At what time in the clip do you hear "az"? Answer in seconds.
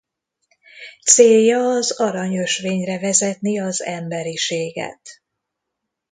1.59-1.91, 3.59-3.83